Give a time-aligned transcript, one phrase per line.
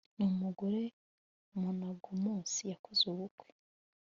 [0.17, 0.81] n umugore
[1.61, 3.47] monogamous yakoze ubukwe